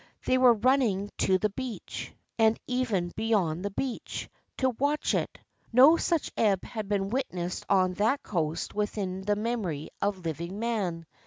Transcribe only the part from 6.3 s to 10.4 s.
ebb had been witnessed on that coast within the memory of